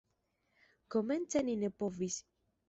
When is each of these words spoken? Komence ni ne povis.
Komence 0.95 1.43
ni 1.45 1.55
ne 1.65 1.71
povis. 1.83 2.19